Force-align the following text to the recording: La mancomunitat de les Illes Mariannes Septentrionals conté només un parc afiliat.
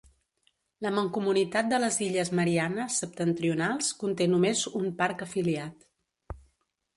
La 0.85 0.91
mancomunitat 0.93 1.67
de 1.73 1.79
les 1.83 1.99
Illes 2.05 2.31
Mariannes 2.39 2.97
Septentrionals 3.03 3.93
conté 4.05 4.29
només 4.33 4.65
un 4.81 4.89
parc 5.03 5.23
afiliat. 5.29 5.87